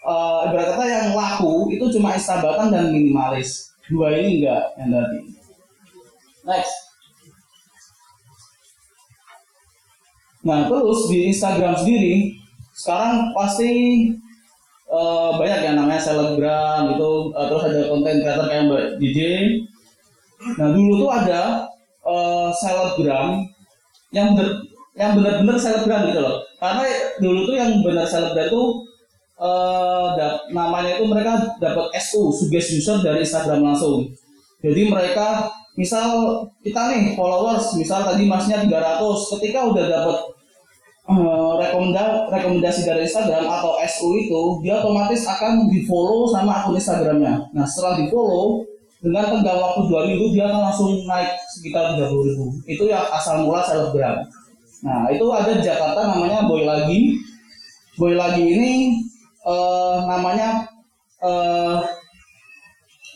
uh, 0.00 0.48
ibarat 0.48 0.80
kata 0.80 0.84
yang 0.88 1.08
laku 1.12 1.68
itu 1.76 1.92
cuma 1.92 2.16
Islam 2.16 2.40
Batang 2.40 2.72
dan 2.72 2.88
minimalis. 2.88 3.76
Dua 3.84 4.08
ini 4.16 4.40
enggak 4.40 4.64
yang 4.80 4.88
tadi. 4.96 5.18
Next. 6.48 6.74
Nah 10.40 10.72
terus 10.72 11.12
di 11.12 11.28
Instagram 11.28 11.76
sendiri 11.76 12.32
sekarang 12.72 13.36
pasti 13.36 13.68
eh, 14.88 15.30
banyak 15.38 15.60
yang 15.64 15.76
namanya 15.80 16.02
selebgram 16.02 16.94
itu 16.94 17.10
eh, 17.34 17.44
terus 17.48 17.62
ada 17.68 17.80
konten 17.90 18.14
creator 18.22 18.46
kayak 18.48 18.64
Mbak 18.68 18.84
DJ. 19.00 19.18
Nah 20.60 20.68
dulu 20.76 20.92
tuh 21.06 21.10
ada 21.10 21.42
eh, 22.04 22.48
selebgram 22.60 23.28
yang 24.14 24.28
ber, 24.38 24.46
yang 24.94 25.10
benar-benar 25.18 25.56
selebgram 25.58 26.10
gitu 26.10 26.20
loh. 26.22 26.36
Karena 26.60 26.82
dulu 27.20 27.40
tuh 27.48 27.54
yang 27.58 27.70
benar 27.82 28.06
selebgram 28.06 28.48
tuh 28.52 28.66
eh, 29.40 30.06
dap- 30.18 30.44
namanya 30.52 31.00
itu 31.00 31.04
mereka 31.10 31.32
dapat 31.58 31.86
SU 31.98 32.30
suggest 32.30 32.68
user 32.78 32.98
dari 33.02 33.24
Instagram 33.26 33.60
langsung. 33.62 34.06
Jadi 34.64 34.88
mereka 34.88 35.50
misal 35.74 36.40
kita 36.62 36.94
nih 36.94 37.18
followers 37.18 37.74
misal 37.74 38.06
tadi 38.06 38.24
masnya 38.30 38.62
300 38.62 39.02
ketika 39.36 39.60
udah 39.66 39.84
dapat 39.90 40.18
eh, 41.04 41.52
rekomenda 41.60 42.28
rekomendasi 42.32 42.88
dari 42.88 43.04
Instagram 43.04 43.44
atau 43.44 43.76
SU 43.84 44.08
itu 44.16 44.42
dia 44.64 44.80
otomatis 44.80 45.24
akan 45.28 45.68
di 45.68 45.84
follow 45.84 46.28
sama 46.32 46.64
akun 46.64 46.80
Instagramnya. 46.80 47.48
Nah 47.52 47.64
setelah 47.68 48.00
di 48.00 48.08
follow 48.08 48.64
dengan 49.04 49.28
tenggang 49.28 49.60
waktu 49.60 49.80
dua 49.84 50.00
minggu 50.08 50.32
dia 50.32 50.48
akan 50.48 50.60
langsung 50.64 50.90
naik 51.04 51.36
sekitar 51.52 51.92
30 51.92 52.08
ribu. 52.08 52.46
Itu 52.64 52.88
yang 52.88 53.04
asal 53.12 53.44
mula 53.44 53.60
selebgram. 53.60 54.24
Nah 54.80 55.12
itu 55.12 55.24
ada 55.28 55.52
di 55.52 55.60
Jakarta 55.60 56.08
namanya 56.08 56.48
Boy 56.48 56.64
Lagi. 56.64 57.20
Boy 58.00 58.16
Lagi 58.16 58.40
ini 58.40 58.96
eh, 59.44 59.96
namanya 60.08 60.64
eh, 61.20 61.76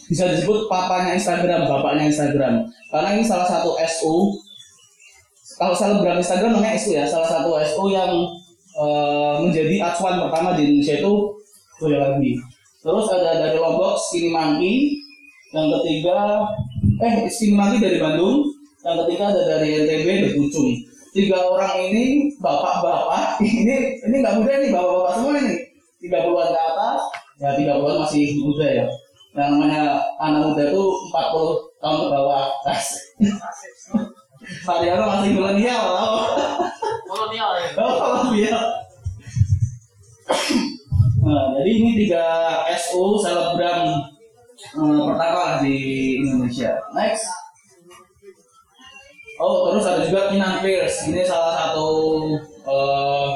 bisa 0.08 0.24
disebut 0.32 0.72
papanya 0.72 1.16
Instagram, 1.16 1.68
bapaknya 1.68 2.08
Instagram. 2.08 2.64
Karena 2.88 3.08
ini 3.16 3.24
salah 3.24 3.44
satu 3.44 3.76
SU 3.84 4.40
kalau 5.56 5.72
selebgram 5.72 6.20
Instagram 6.20 6.60
namanya 6.60 6.76
SU 6.76 6.92
ya, 6.92 7.08
salah 7.08 7.24
satu 7.24 7.56
SU 7.64 7.84
yang 7.88 8.12
eh, 8.76 9.34
menjadi 9.40 9.80
acuan 9.80 10.20
pertama 10.20 10.52
di 10.52 10.68
Indonesia 10.68 11.00
itu 11.00 11.12
boleh 11.80 11.98
lagi. 11.98 12.32
Terus 12.84 13.06
ada 13.08 13.30
dari 13.40 13.56
Lombok 13.56 13.96
Skinny 13.96 14.28
Monkey, 14.28 15.00
yang 15.56 15.72
ketiga 15.80 16.44
eh 17.00 17.24
Skinny 17.32 17.56
Monkey 17.56 17.80
dari 17.80 17.96
Bandung, 17.96 18.44
yang 18.84 18.96
ketiga 19.06 19.32
ada 19.32 19.42
dari 19.56 19.68
NTB 19.88 20.06
The 20.28 20.30
Pucung. 20.36 20.68
Tiga 21.16 21.40
orang 21.40 21.74
ini 21.88 22.28
bapak-bapak, 22.38 23.40
ini 23.42 23.96
ini 24.04 24.16
nggak 24.20 24.34
muda 24.36 24.52
nih 24.60 24.70
bapak-bapak 24.70 25.12
semua 25.16 25.32
ini, 25.40 25.54
30-an 26.04 26.48
ke 26.52 26.60
atas, 26.60 27.00
ya 27.40 27.48
30-an 27.56 27.96
masih 28.04 28.24
muda 28.44 28.66
ya. 28.68 28.86
Yang 29.32 29.48
namanya 29.54 29.82
anak 30.20 30.52
muda 30.52 30.62
itu 30.68 30.82
40 31.10 31.80
tahun 31.80 31.96
ke 31.96 32.06
bawah. 32.12 32.44
Mariano 34.38 35.04
masih 35.10 35.30
milenial 35.34 35.82
loh. 35.82 36.22
kolonial 37.08 37.52
ya 37.58 37.68
Oh. 37.74 38.30
Nah, 41.28 41.44
jadi 41.60 41.70
ini 41.76 41.90
tiga 42.06 42.24
SU 42.78 43.20
selebgram 43.20 44.00
eh, 44.60 45.00
pertama 45.08 45.60
di 45.60 45.76
Indonesia. 46.24 46.78
Next. 46.94 47.28
Oh, 49.38 49.70
terus 49.70 49.84
ada 49.84 50.08
juga 50.08 50.32
Kinan 50.32 50.64
Pierce. 50.64 51.08
Ini 51.10 51.24
salah 51.24 51.52
satu 51.56 51.88
eh 52.68 53.28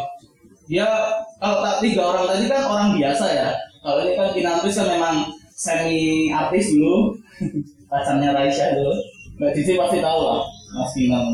dia 0.68 0.88
kalau 1.36 1.58
tak 1.60 1.84
tiga 1.84 2.02
orang 2.12 2.24
tadi 2.32 2.44
kan 2.48 2.62
orang 2.64 2.88
biasa 2.96 3.26
ya. 3.28 3.50
Kalau 3.82 4.04
ini 4.04 4.12
kan 4.16 4.28
Kinan 4.32 4.56
Pierce 4.64 4.78
kan 4.80 4.88
memang 4.88 5.16
semi 5.52 6.32
artis 6.32 6.72
dulu. 6.72 7.12
Pacarnya 7.92 8.32
Raisya 8.32 8.72
dulu. 8.78 8.94
Mbak 9.36 9.52
Cici 9.52 9.76
pasti 9.76 10.00
tahu 10.00 10.20
lah 10.28 10.61
Mas 10.72 10.92
Kinan. 10.96 11.26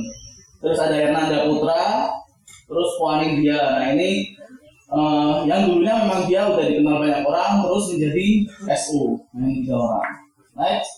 Terus 0.59 0.79
ada 0.83 0.97
Hernanda 0.99 1.47
Putra, 1.47 2.11
terus 2.67 2.91
Puaning 2.99 3.41
dia. 3.41 3.63
Nah 3.79 3.95
ini 3.95 4.35
eh, 4.91 5.37
yang 5.47 5.71
dulunya 5.71 5.95
memang 6.03 6.27
dia 6.27 6.51
udah 6.51 6.65
dikenal 6.67 6.99
banyak 6.99 7.23
orang, 7.23 7.53
terus 7.63 7.85
menjadi 7.95 8.27
SU. 8.75 9.03
Nah, 9.35 9.47
ini 9.47 9.63
tiga 9.63 9.75
orang. 9.79 10.11
Next. 10.59 10.93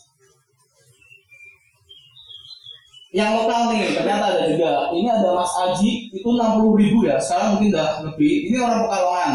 Yang 3.11 3.31
lokal 3.43 3.61
nih, 3.75 3.91
ternyata 3.91 4.25
ada 4.33 4.43
juga. 4.47 4.73
Ini 4.95 5.09
ada 5.11 5.35
Mas 5.35 5.51
Aji, 5.59 6.15
itu 6.15 6.29
60 6.31 6.79
ribu 6.79 6.99
ya. 7.03 7.19
Sekarang 7.19 7.59
mungkin 7.59 7.75
udah 7.75 8.07
lebih. 8.07 8.35
Ini 8.49 8.57
orang 8.63 8.87
Pekalongan. 8.87 9.33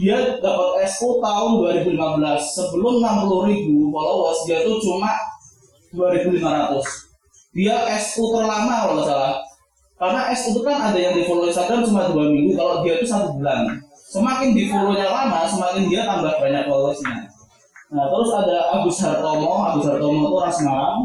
Dia 0.00 0.16
dapat 0.40 0.82
SU 0.88 1.20
tahun 1.20 1.50
2015. 1.84 2.56
Sebelum 2.56 3.04
60 3.04 3.50
ribu 3.52 3.92
followers, 3.92 4.40
dia 4.48 4.64
tuh 4.64 4.80
cuma 4.80 5.12
2500 5.92 7.11
dia 7.52 7.76
SU 8.00 8.32
terlama 8.32 8.74
kalau 8.84 8.92
nggak 8.98 9.08
salah. 9.08 9.34
Karena 10.00 10.20
SU 10.34 10.48
itu 10.56 10.60
kan 10.66 10.76
ada 10.90 10.98
yang 10.98 11.14
di 11.14 11.22
follow 11.28 11.46
Instagram 11.46 11.84
cuma 11.86 12.10
dua 12.10 12.26
minggu 12.32 12.58
kalau 12.58 12.82
dia 12.82 12.98
itu 12.98 13.06
satu 13.06 13.36
bulan. 13.38 13.78
Semakin 14.12 14.52
di 14.52 14.68
follownya 14.68 15.08
lama 15.08 15.46
semakin 15.48 15.88
dia 15.88 16.04
tambah 16.04 16.32
banyak 16.36 16.64
followersnya. 16.68 17.28
Nah 17.92 18.04
terus 18.08 18.30
ada 18.32 18.56
Agus 18.76 18.98
Hartomo. 19.04 19.52
Agus 19.68 19.84
Hartomo 19.88 20.20
itu 20.26 20.36
orang 20.36 20.54
Semarang 20.56 20.98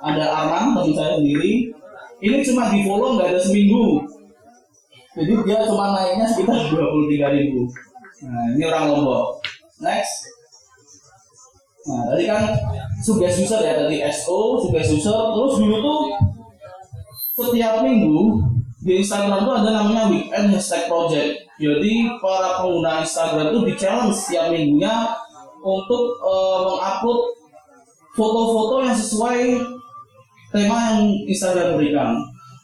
ada 0.00 0.24
Arman 0.24 0.64
teman 0.76 0.92
saya 0.96 1.12
sendiri. 1.20 1.72
Ini 2.20 2.36
cuma 2.44 2.68
di 2.68 2.84
follow 2.84 3.16
nggak 3.16 3.32
ada 3.32 3.40
seminggu. 3.40 4.04
Jadi 5.16 5.32
dia 5.42 5.58
cuma 5.66 5.96
naiknya 5.96 6.28
sekitar 6.28 6.60
23 6.70 7.36
ribu. 7.40 7.66
Nah 8.28 8.52
ini 8.52 8.62
orang 8.68 8.84
Lombok. 8.94 9.40
Next. 9.80 10.28
Nah, 11.88 12.12
tadi 12.12 12.28
kan 12.28 12.44
suggest 13.00 13.40
user 13.44 13.60
ya 13.64 13.74
tadi 13.80 14.04
SO, 14.12 14.60
suggest 14.60 14.92
user, 14.92 15.20
terus 15.32 15.54
dulu 15.56 15.76
tuh 15.80 16.00
setiap 17.40 17.80
minggu 17.80 18.44
di 18.84 19.00
Instagram 19.00 19.44
tuh 19.44 19.54
ada 19.60 19.70
namanya 19.80 20.08
weekend 20.12 20.52
hashtag 20.52 20.88
project. 20.88 21.48
Jadi 21.60 22.08
para 22.20 22.60
pengguna 22.60 23.04
Instagram 23.04 23.52
tuh 23.52 23.62
di 23.68 23.72
challenge 23.76 24.16
setiap 24.16 24.48
minggunya 24.52 25.12
untuk 25.60 26.16
eh, 26.24 26.58
mengupload 26.64 27.20
foto-foto 28.16 28.74
yang 28.84 28.96
sesuai 28.96 29.38
tema 30.52 30.76
yang 30.92 31.00
Instagram 31.28 31.76
berikan. 31.76 32.16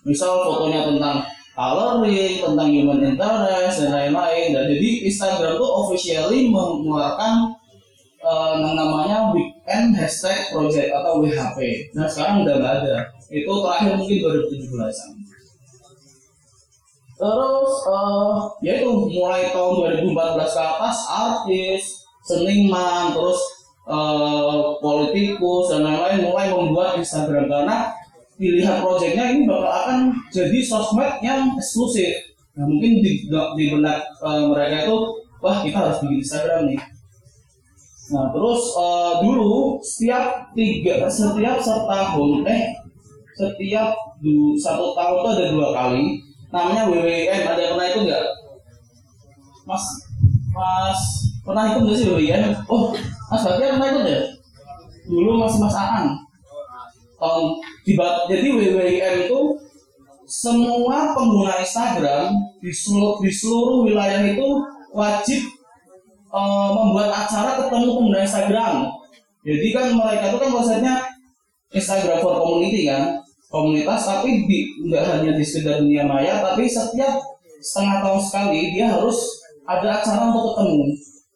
Misal 0.09 0.41
fotonya 0.45 0.89
tentang 0.89 1.25
coloring, 1.57 2.45
tentang 2.45 2.69
human 2.69 3.01
interest 3.01 3.85
dan 3.85 3.91
lain-lain. 3.93 4.55
Dan 4.55 4.65
jadi 4.71 4.91
Instagram 5.09 5.57
tuh 5.61 5.71
officially 5.85 6.49
mengeluarkan 6.53 7.57
yang 8.27 8.75
namanya 8.75 9.31
weekend 9.67 9.99
hashtag 9.99 10.47
project 10.55 10.95
atau 10.95 11.19
WHP. 11.19 11.59
Nah 11.99 12.07
sekarang 12.07 12.47
udah 12.47 12.55
nggak 12.63 12.75
ada. 12.87 12.97
Itu 13.27 13.51
terakhir 13.51 13.99
mungkin 13.99 14.17
2017an. 14.23 15.11
Terus 17.17 17.73
eh 17.91 18.37
ya 18.63 18.73
itu 18.79 18.91
mulai 19.11 19.51
tahun 19.51 20.07
2014 20.07 20.55
ke 20.55 20.63
atas 20.63 20.97
artis, 21.11 21.83
seniman, 22.23 23.11
terus 23.11 23.41
eh, 23.91 24.63
politikus 24.79 25.75
dan 25.75 25.83
lain-lain 25.83 26.31
mulai 26.31 26.47
membuat 26.55 27.03
Instagram 27.03 27.51
karena 27.51 27.91
pilihan 28.39 28.79
proyeknya 28.79 29.35
ini 29.35 29.51
bakal 29.51 29.73
akan 29.73 29.99
jadi 30.31 30.59
sosmed 30.63 31.11
yang 31.27 31.51
eksklusif. 31.59 32.15
Nah, 32.55 32.71
mungkin 32.71 33.03
di, 33.03 33.27
di 33.27 33.65
benak 33.75 34.07
eh, 34.23 34.43
mereka 34.47 34.87
itu 34.87 34.97
wah 35.43 35.59
kita 35.67 35.75
harus 35.83 35.99
bikin 36.07 36.23
Instagram 36.23 36.71
nih. 36.71 36.81
Nah 38.15 38.31
terus 38.31 38.63
eh, 38.79 39.13
dulu 39.27 39.83
setiap 39.83 40.55
tiga 40.55 41.11
setiap 41.11 41.59
setahun 41.59 42.47
eh 42.47 42.63
setiap 43.37 43.93
du, 44.23 44.57
satu 44.57 44.97
tahun 44.97 45.17
itu 45.21 45.29
ada 45.29 45.47
dua 45.53 45.69
kali. 45.75 46.05
Namanya 46.49 46.89
WWM 46.89 47.43
ada 47.43 47.61
yang 47.61 47.73
pernah 47.75 47.89
itu 47.91 48.01
enggak 48.07 48.25
Mas 49.67 49.85
Mas 50.55 51.01
pernah 51.43 51.75
ikut 51.75 51.83
nggak 51.85 51.97
sih 51.99 52.07
WWM 52.07 52.53
oh 52.71 52.95
Mas 53.29 53.43
Batia 53.43 53.75
pernah 53.75 53.89
ikut 53.91 54.05
ya? 54.07 54.21
Dulu 55.11 55.31
Mas 55.43 55.55
Mas 55.59 55.75
Aan 55.75 56.27
tahun 57.19 57.45
jadi 58.29 58.49
WWM 58.53 59.15
itu 59.27 59.41
semua 60.27 61.15
pengguna 61.15 61.63
Instagram 61.63 62.35
di 62.59 62.75
seluruh, 62.75 63.23
di 63.23 63.31
seluruh 63.31 63.87
wilayah 63.87 64.27
itu 64.27 64.49
wajib 64.91 65.41
eh, 66.31 66.69
membuat 66.75 67.11
acara 67.13 67.63
ketemu 67.63 67.89
pengguna 67.95 68.19
Instagram. 68.23 68.75
Jadi 69.47 69.67
kan 69.71 69.87
mereka 69.95 70.25
itu 70.35 70.39
kan 70.43 70.51
konsepnya 70.51 70.95
Instagram 71.71 72.19
for 72.19 72.43
community 72.43 72.91
kan, 72.91 73.23
komunitas 73.47 74.03
tapi 74.03 74.47
di, 74.47 74.59
nggak 74.87 75.03
hanya 75.07 75.33
di 75.39 75.45
sekedar 75.47 75.83
dunia 75.83 76.03
maya, 76.03 76.43
tapi 76.43 76.67
setiap 76.67 77.23
setengah 77.63 78.03
tahun 78.03 78.21
sekali 78.23 78.61
dia 78.75 78.87
harus 78.91 79.19
ada 79.67 80.03
acara 80.03 80.31
untuk 80.35 80.55
ketemu. 80.55 80.83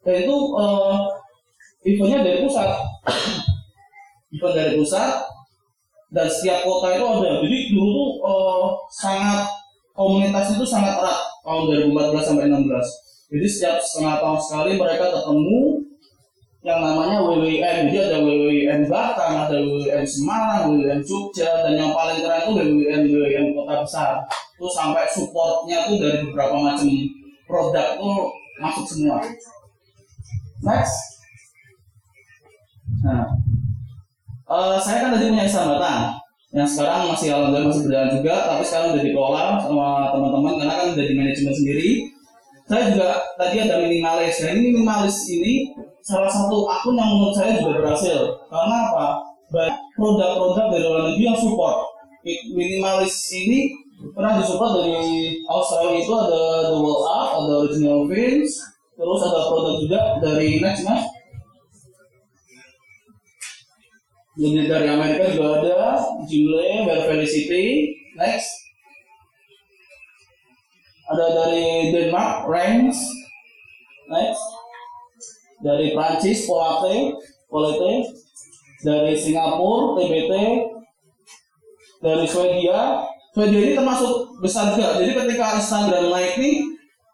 Dan 0.02 0.14
itu 0.26 0.37
eh, 0.59 0.97
eventnya 1.87 2.18
dari 2.26 2.38
pusat, 2.42 2.68
event 4.35 4.54
dari 4.54 4.73
pusat 4.78 5.11
dan 6.11 6.26
setiap 6.26 6.66
kota 6.66 6.99
itu 6.99 7.04
ada. 7.06 7.30
Jadi 7.47 7.59
dulu 7.75 7.90
tuh 7.94 8.11
eh, 8.26 8.66
sangat 8.90 9.47
komunitas 9.94 10.54
itu 10.54 10.64
sangat 10.66 10.99
erat 10.99 11.18
tahun 11.47 11.62
2014 11.92 12.26
sampai 12.26 12.47
16. 12.50 12.66
Jadi 13.30 13.46
setiap 13.46 13.78
setengah 13.78 14.18
tahun 14.18 14.40
sekali 14.42 14.70
mereka 14.75 15.06
ketemu 15.14 15.58
yang 16.66 16.80
namanya 16.82 17.22
WWM. 17.22 17.78
Jadi 17.88 17.99
ada 18.10 18.18
WWM 18.26 18.80
Batang, 18.90 19.34
ada 19.46 19.56
WWM 19.62 20.04
Semarang, 20.04 20.75
WWM 20.75 21.00
Jogja, 21.06 21.62
dan 21.62 21.78
yang 21.78 21.94
paling 21.94 22.18
keren 22.20 22.42
itu 22.42 22.52
WWM 22.58 23.02
WWM 23.06 23.46
kota 23.54 23.75
besar. 23.87 24.12
Itu 24.58 24.66
sampai 24.66 25.06
supportnya 25.08 25.87
tuh 25.87 25.96
dari 26.02 26.26
beberapa 26.26 26.58
macam 26.58 26.90
produk 27.46 27.96
tuh 27.96 28.18
masuk 28.60 28.84
semua. 28.90 29.22
Next. 30.60 30.96
Nah, 33.00 33.25
eh, 34.50 34.76
saya 34.82 35.06
kan 35.06 35.10
tadi 35.16 35.32
punya 35.32 35.46
Batang 35.46 36.18
yang 36.50 36.66
sekarang 36.66 37.14
masih 37.14 37.30
alhamdulillah 37.30 37.70
masih 37.70 37.82
berjalan 37.87 38.10
juga, 38.10 38.34
tapi 38.50 38.62
sekarang 38.66 38.88
udah 38.90 39.02
dikelola 39.06 39.42
sama 39.62 39.88
teman-teman 40.10 40.52
karena 40.58 40.75
kan 40.75 40.87
udah 40.99 41.04
di 41.06 41.14
manajemen 41.14 41.54
sendiri 41.54 41.90
saya 42.70 42.94
juga 42.94 43.18
tadi 43.34 43.66
ada 43.66 43.82
minimalis. 43.82 44.38
Ya 44.38 44.54
ini 44.54 44.70
minimalis 44.70 45.26
ini 45.26 45.74
salah 46.06 46.30
satu 46.30 46.70
akun 46.70 46.95
yang 46.95 47.10
menurut 47.18 47.34
saya 47.34 47.58
juga 47.58 47.82
berhasil. 47.82 48.30
Karena 48.47 48.95
apa? 48.95 49.06
Banyak 49.50 49.78
produk-produk 49.99 50.66
dari 50.71 50.84
luar 50.86 51.02
negeri 51.10 51.25
yang 51.26 51.34
support. 51.34 51.82
Mi- 52.23 52.47
minimalis 52.54 53.34
ini 53.34 53.75
pernah 54.14 54.38
disupport 54.38 54.86
dari 54.86 55.34
Australia. 55.50 55.99
Itu 55.99 56.14
ada 56.14 56.71
The 56.71 56.78
World 56.78 57.02
Up 57.10 57.28
ada 57.42 57.52
Original 57.66 58.06
Fins 58.06 58.54
terus 58.95 59.21
ada 59.25 59.49
produk 59.49 59.75
juga 59.80 60.00
dari 60.23 60.60
Next 60.60 60.84
Mas 60.86 61.02
dari 64.40 64.88
Amerika 64.88 65.36
juga 65.36 65.60
ada 65.60 66.00
Jimle, 66.25 66.88
Bear 66.88 67.08
Felicity, 67.08 67.92
Next 68.16 68.70
ada 71.10 71.26
dari 71.34 71.90
Denmark, 71.90 72.46
Reims, 72.46 72.99
next, 74.06 74.42
dari 75.58 75.90
Prancis, 75.90 76.46
Polate, 76.46 77.18
Polete, 77.50 78.06
dari 78.86 79.18
Singapura, 79.18 79.99
TBT, 79.99 80.32
dari 82.00 82.25
Swedia, 82.30 83.04
Swedia 83.34 83.60
ini 83.62 83.75
termasuk 83.75 84.38
besar 84.38 84.75
juga. 84.75 84.99
Jadi 85.02 85.12
ketika 85.14 85.58
Instagram 85.58 86.14
naik 86.14 86.34
nih, 86.38 86.56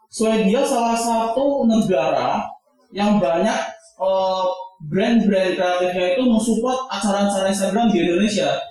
Swedia 0.07 0.61
salah 0.63 0.95
satu 0.95 1.67
negara 1.67 2.45
yang 2.93 3.19
banyak 3.19 3.59
eh, 4.01 4.43
brand-brand 4.87 5.57
kreatifnya 5.57 6.05
itu 6.15 6.23
mensupport 6.29 6.85
acara-acara 6.93 7.49
Instagram 7.49 7.89
di 7.91 8.05
Indonesia. 8.05 8.61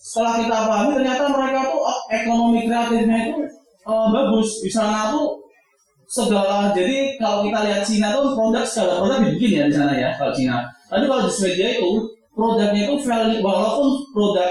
Setelah 0.00 0.40
kita 0.40 0.56
pahami 0.68 0.90
ternyata 0.96 1.24
mereka 1.32 1.60
tuh 1.68 1.82
eh, 1.84 1.98
ekonomi 2.22 2.58
kreatifnya 2.68 3.18
itu 3.28 3.59
eh, 3.86 4.06
bagus. 4.12 4.60
Di 4.60 4.70
sana 4.72 5.14
tuh 5.14 5.40
segala 6.10 6.74
jadi 6.74 7.14
kalau 7.22 7.46
kita 7.46 7.58
lihat 7.70 7.82
Cina 7.86 8.10
tuh 8.10 8.34
produk 8.34 8.66
segala 8.66 8.98
produk 8.98 9.18
dibikin 9.22 9.62
ya 9.62 9.64
di 9.70 9.74
sana 9.74 9.94
ya 9.94 10.10
kalau 10.18 10.34
Cina. 10.34 10.66
Tapi 10.90 11.06
kalau 11.06 11.22
di 11.24 11.32
Swedia 11.32 11.68
itu 11.78 11.90
produknya 12.34 12.82
itu 12.90 12.94
value 13.06 13.38
walaupun 13.46 13.88
produk 14.10 14.50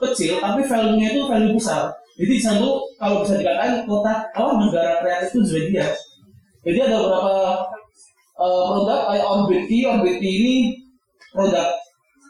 kecil 0.00 0.38
tapi 0.38 0.62
value-nya 0.64 1.06
itu 1.12 1.20
value 1.26 1.54
besar. 1.58 1.90
Jadi 2.14 2.30
di 2.36 2.42
sana 2.42 2.62
tuh 2.62 2.78
kalau 3.00 3.26
bisa 3.26 3.34
dikatakan 3.42 3.84
kota 3.90 4.12
apa 4.30 4.50
negara 4.60 4.92
kreatif 5.02 5.28
itu 5.34 5.40
Swedia. 5.50 5.86
Jadi 6.62 6.78
ada 6.78 6.96
beberapa 7.00 7.34
eh, 8.38 8.62
produk 8.70 9.00
kayak 9.10 9.26
Orbit 9.26 9.62
T, 9.66 9.70
Orbit 9.90 10.16
T 10.20 10.24
ini 10.24 10.54
produk 11.34 11.68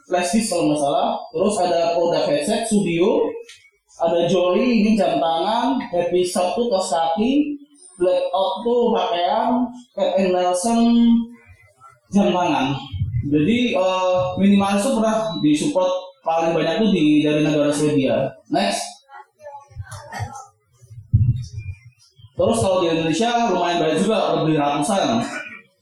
flash 0.09 0.31
disk 0.33 0.51
kalau 0.51 0.73
nggak 0.73 0.79
salah. 0.81 1.09
Terus 1.29 1.55
ada 1.61 1.79
produk 1.95 2.23
headset 2.27 2.61
studio, 2.67 3.29
ada 4.01 4.25
Jolly 4.25 4.81
ini 4.81 4.97
jam 4.97 5.21
tangan, 5.21 5.77
Happy 5.93 6.25
Shop 6.25 6.57
tuh 6.57 6.67
kaos 6.73 6.89
kaki, 6.89 7.53
Blackout 8.01 8.65
tuh 8.65 8.89
pakaian, 8.97 9.69
Cat 9.93 10.17
and 10.17 10.33
Nelson 10.33 10.81
jam 12.09 12.33
tangan. 12.33 12.73
Jadi 13.29 13.77
eh, 13.77 14.17
minimalis 14.41 14.81
tuh 14.81 14.97
pernah 14.97 15.37
disupport 15.45 15.93
paling 16.25 16.57
banyak 16.57 16.81
tuh 16.81 16.89
di 16.89 17.21
dari 17.21 17.45
negara 17.45 17.69
Swedia. 17.69 18.25
Next. 18.49 18.81
Terus 22.33 22.57
kalau 22.57 22.81
di 22.81 22.89
Indonesia 22.89 23.53
lumayan 23.53 23.77
banyak 23.77 24.01
juga 24.01 24.41
lebih 24.41 24.57
ratusan 24.57 25.21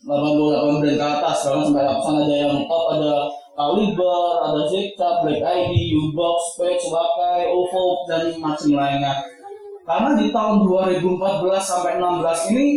88 0.03 0.81
brand 0.83 0.97
ke 0.99 1.05
atas 1.07 1.37
bahkan 1.47 1.63
sampai 1.71 1.83
ratusan 1.87 2.15
ada 2.27 2.35
yang 2.35 2.55
top 2.67 2.83
ada 2.99 3.11
Caliber, 3.59 4.39
ada 4.39 4.71
Zeta, 4.71 5.19
Black 5.19 5.43
ID, 5.43 5.91
U-Box, 5.99 6.55
Specs, 6.55 6.87
Wakai, 6.87 7.51
OVO 7.51 8.07
dan 8.07 8.31
macam 8.39 8.71
lainnya. 8.71 9.19
Karena 9.83 10.15
di 10.15 10.31
tahun 10.31 10.63
2014 10.63 11.59
sampai 11.59 11.99
16 11.99 12.55
ini 12.55 12.67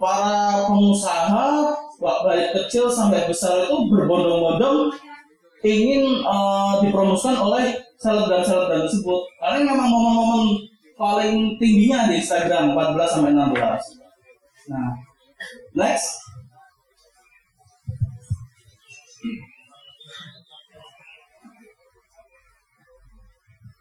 para 0.00 0.64
pengusaha 0.72 1.76
baik 2.00 2.56
kecil 2.56 2.88
sampai 2.88 3.28
besar 3.28 3.68
itu 3.68 3.76
berbondong-bondong 3.92 4.88
ingin 5.60 6.24
eh, 6.24 6.72
dipromosikan 6.80 7.36
oleh 7.36 7.76
selebgram-selebgram 8.00 8.88
tersebut. 8.88 9.20
Karena 9.36 9.68
memang 9.68 9.88
momen-momen 9.92 10.64
paling 10.96 11.60
tingginya 11.60 12.08
di 12.08 12.24
Instagram 12.24 12.72
14 12.72 13.20
sampai 13.20 13.36
16. 13.36 14.72
Nah, 14.72 14.96
next. 15.76 16.29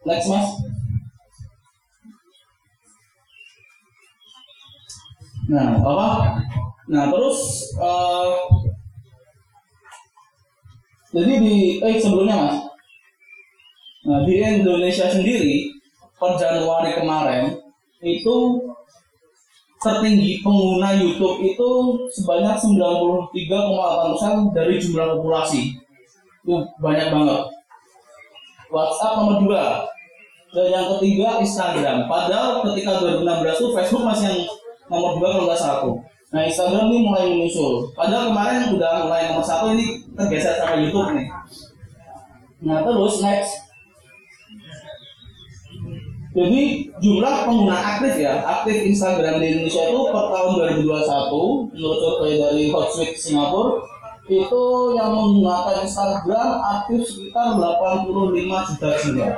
Next, 0.09 0.25
Mas. 0.25 0.49
Nah, 5.53 5.77
apa? 5.85 6.41
Nah, 6.89 7.13
terus 7.13 7.69
eh, 7.77 8.33
jadi 11.13 11.33
di 11.45 11.77
eh 11.77 12.01
sebelumnya 12.01 12.41
Mas. 12.41 12.57
Nah, 14.09 14.25
di 14.25 14.41
Indonesia 14.41 15.13
sendiri 15.13 15.77
per 16.17 16.41
Januari 16.41 16.97
kemarin 16.97 17.53
itu 18.01 18.65
tertinggi 19.77 20.41
pengguna 20.41 20.97
YouTube 20.97 21.45
itu 21.45 21.69
sebanyak 22.17 22.57
93,8% 22.57 24.57
dari 24.57 24.81
jumlah 24.81 25.21
populasi. 25.21 25.77
Itu 26.41 26.65
banyak 26.81 27.13
banget. 27.13 27.45
WhatsApp 28.73 29.21
nomor 29.21 29.45
2. 29.45 29.88
Dan 30.49 30.65
yang 30.73 30.85
ketiga 30.97 31.37
Instagram. 31.41 32.09
Padahal 32.09 32.65
ketika 32.73 32.97
2016 33.05 33.61
itu 33.61 33.67
Facebook 33.77 34.03
masih 34.05 34.25
yang 34.33 34.41
nomor 34.89 35.21
2 35.21 35.29
kalau 35.29 35.45
nggak 35.45 35.61
satu. 35.61 35.89
Nah 36.33 36.41
Instagram 36.45 36.89
ini 36.89 36.97
mulai 37.05 37.23
menyusul. 37.29 37.93
Padahal 37.93 38.33
kemarin 38.33 38.73
udah 38.73 38.93
mulai 39.05 39.29
nomor 39.29 39.45
satu 39.45 39.73
ini 39.77 40.05
tergeser 40.17 40.57
sama 40.57 40.81
YouTube 40.81 41.13
nih. 41.13 41.27
Nah 42.65 42.81
terus 42.81 43.21
next. 43.21 43.53
Jadi 46.29 46.93
jumlah 47.01 47.49
pengguna 47.49 47.77
aktif 47.97 48.21
ya, 48.21 48.45
aktif 48.45 48.85
Instagram 48.85 49.41
di 49.41 49.45
Indonesia 49.49 49.81
itu 49.89 50.01
per 50.13 50.25
tahun 50.29 50.51
2021 50.77 51.73
menurut 51.73 51.99
survei 52.05 52.37
dari 52.37 52.63
Hootsuite 52.69 53.17
Singapura 53.17 53.81
itu 54.29 54.63
yang 54.93 55.09
menggunakan 55.09 55.81
Instagram 55.81 56.49
aktif 56.61 57.01
sekitar 57.01 57.57
85 57.57 58.69
juta 58.69 58.89
jiwa. 59.01 59.29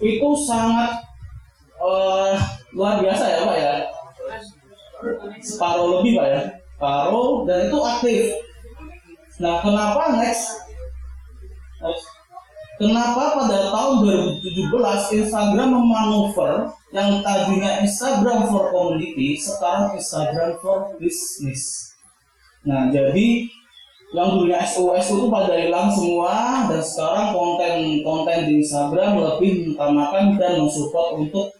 Itu 0.00 0.28
sangat 0.44 1.00
eh, 1.80 2.34
luar 2.76 3.00
biasa 3.00 3.24
ya 3.24 3.40
Pak 3.44 3.56
ya. 3.58 3.74
Separuh 5.40 6.00
lebih 6.00 6.18
Pak 6.18 6.26
ya, 6.26 6.40
separuh 6.76 7.44
dan 7.44 7.58
itu 7.68 7.78
aktif. 7.80 8.22
Nah 9.40 9.60
kenapa 9.60 10.16
next? 10.16 10.56
Next. 11.84 12.16
Kenapa 12.76 13.40
pada 13.40 13.72
tahun 13.72 14.04
2017 14.44 15.24
Instagram 15.24 15.80
memanuver 15.80 16.68
yang 16.92 17.24
tadinya 17.24 17.80
Instagram 17.80 18.52
for 18.52 18.68
community 18.68 19.32
sekarang 19.40 19.96
Instagram 19.96 20.60
for 20.60 20.92
business. 21.00 21.96
Nah, 22.68 22.92
jadi 22.92 23.48
yang 24.14 24.38
dulunya 24.38 24.62
SOS 24.62 25.18
itu 25.18 25.26
pada 25.26 25.58
hilang 25.58 25.90
semua 25.90 26.62
dan 26.70 26.78
sekarang 26.78 27.34
konten-konten 27.34 28.38
di 28.46 28.62
Instagram 28.62 29.18
lebih 29.18 29.50
mengutamakan 29.74 30.38
dan 30.38 30.62
mensupport 30.62 31.18
untuk 31.18 31.50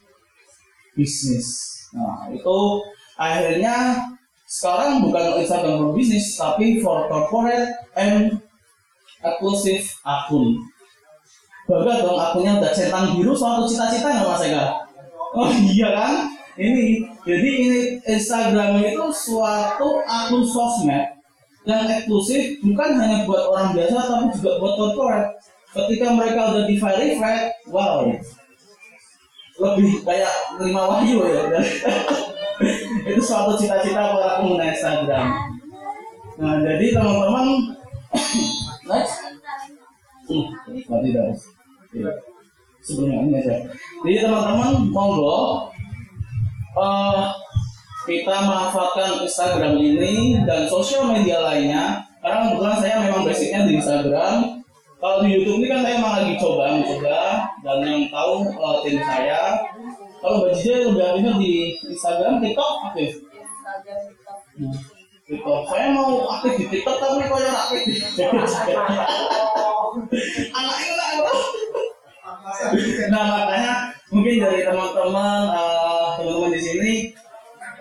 bisnis. 0.94 1.46
Nah, 1.90 2.30
itu 2.30 2.58
akhirnya 3.18 3.98
sekarang 4.46 5.02
bukan 5.02 5.42
Instagram 5.42 5.74
for 5.82 5.90
business 5.98 6.38
tapi 6.38 6.78
for 6.78 7.10
corporate 7.10 7.66
and 7.98 8.38
eksklusif 9.26 9.98
akun. 10.06 10.54
Bangga 11.66 12.06
dong 12.06 12.14
akunnya 12.14 12.62
udah 12.62 12.70
centang 12.70 13.18
biru 13.18 13.34
suatu 13.34 13.66
cita-cita 13.66 14.06
nggak 14.06 14.30
Mas 14.30 14.42
Eka? 14.46 14.66
Oh 15.34 15.50
iya 15.50 15.90
kan? 15.90 16.14
Ini 16.54 17.02
jadi 17.26 17.48
ini 17.58 17.80
Instagram 18.06 18.78
itu 18.86 19.06
suatu 19.10 19.98
akun 20.06 20.46
sosmed 20.46 21.15
yang 21.66 21.82
eksklusif 21.90 22.62
bukan 22.62 22.94
hanya 22.94 23.26
buat 23.26 23.42
orang 23.50 23.74
biasa 23.74 23.98
tapi 23.98 24.24
juga 24.38 24.50
buat 24.62 24.74
corporate. 24.78 25.30
Ketika 25.74 26.06
mereka 26.14 26.40
udah 26.54 26.64
di 26.64 26.78
verified, 26.78 27.52
wow, 27.68 28.06
lebih 29.60 29.90
kayak 30.06 30.32
terima 30.56 30.82
wahyu 30.88 31.20
ya. 31.26 31.42
itu 33.10 33.20
suatu 33.20 33.58
cita-cita 33.58 34.14
para 34.14 34.40
pengguna 34.40 34.72
Instagram. 34.72 35.26
Nah 36.38 36.54
jadi 36.64 36.86
teman-teman, 36.94 37.46
next. 38.88 39.14
Hmm, 40.26 40.46
mati 40.88 41.08
dah. 41.12 41.26
Iya. 41.92 42.12
Sebelumnya 42.86 43.18
ini 43.26 43.32
aja. 43.42 43.54
Jadi 44.06 44.16
teman-teman 44.22 44.72
monggo 44.94 45.66
eh, 46.78 47.26
kita 48.06 48.36
manfaatkan 48.46 49.26
Instagram 49.26 49.74
ini 49.82 50.38
dan 50.46 50.70
sosial 50.70 51.10
media 51.10 51.42
lainnya. 51.42 52.06
Karena 52.22 52.46
kebetulan 52.46 52.78
saya 52.78 52.94
memang 53.02 53.26
basicnya 53.26 53.66
di 53.66 53.82
Instagram. 53.82 54.62
Kalau 54.96 55.20
di 55.26 55.28
YouTube 55.36 55.60
ini 55.60 55.66
kan 55.68 55.84
saya 55.84 56.00
emang 56.00 56.14
lagi 56.22 56.32
coba 56.40 56.72
mencoba 56.72 57.20
dan 57.60 57.78
yang 57.84 58.08
tahu 58.08 58.34
eh, 58.48 58.76
tim 58.86 58.96
saya. 59.02 59.42
Kalau 60.22 60.36
Mbak 60.42 60.56
Jija 60.56 60.74
lebih 60.88 61.02
aktifnya 61.04 61.34
di 61.36 61.52
Instagram, 61.92 62.34
TikTok 62.40 62.72
aktif. 62.90 63.10
Hmm, 64.56 64.72
TikTok. 65.28 65.60
Saya 65.68 65.86
mau 65.92 66.24
aktif 66.32 66.52
di 66.56 66.64
TikTok 66.72 66.96
tapi 66.96 67.28
kok 67.28 67.40
yang 67.42 67.58
aktif 67.58 67.80
di 67.84 67.94
Anaknya 70.56 70.92
lah, 70.96 71.10
bro. 71.20 71.34
Nah 73.10 73.22
makanya 73.26 73.72
mungkin 74.10 74.34
dari 74.38 74.62
teman-teman 74.62 75.40
eh, 75.50 75.65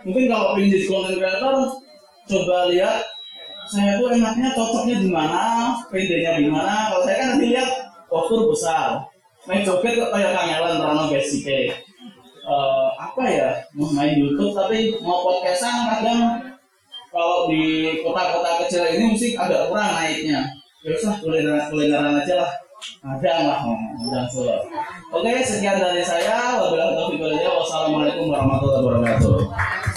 mungkin 0.06 0.30
kalau 0.30 0.56
ingin 0.62 0.78
jadi 0.78 0.86
content 0.86 1.18
creator 1.18 1.56
coba 2.26 2.58
lihat 2.70 3.02
saya 3.66 3.98
tuh 3.98 4.14
enaknya 4.14 4.54
cocoknya 4.54 4.96
di 5.02 5.10
mana, 5.10 5.74
pendeknya 5.90 6.38
di 6.38 6.50
mana. 6.54 6.94
Kalau 6.94 7.02
saya 7.02 7.16
kan 7.18 7.28
nanti 7.34 7.46
lihat 7.50 7.70
postur 8.06 8.46
besar, 8.46 9.02
main 9.50 9.66
joget 9.66 9.98
kok 9.98 10.14
kayak 10.14 10.32
kangelan 10.38 10.78
Rano 10.82 11.10
Basic 11.10 11.46
Eh, 12.46 12.90
apa 13.02 13.26
ya? 13.26 13.58
Mau 13.74 13.90
main 13.90 14.14
YouTube 14.14 14.54
tapi 14.54 14.94
mau 15.02 15.26
podcastan 15.26 15.90
kadang 15.90 16.38
kalau 17.10 17.50
di 17.50 17.98
kota-kota 18.06 18.62
kecil 18.62 18.86
ini 18.86 19.18
musik 19.18 19.34
agak 19.34 19.66
kurang 19.66 19.98
naiknya. 19.98 20.46
Ya 20.86 20.94
usah 20.94 21.18
kulineran 21.26 21.74
kulineran 21.74 22.22
aja 22.22 22.46
lah. 22.46 22.52
Ada 23.02 23.34
lah 23.50 23.60
dan 24.14 24.30
solo. 24.30 24.62
Oke 25.10 25.42
sekian 25.42 25.82
dari 25.82 26.06
saya. 26.06 26.62
Wabillahi 26.62 26.94
taufiq 26.94 27.50
wassalamualaikum 27.50 28.30
warahmatullahi 28.30 28.84
wabarakatuh 28.86 29.95